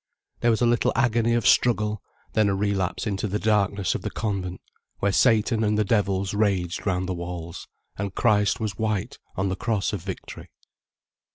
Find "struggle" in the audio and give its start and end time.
1.47-2.01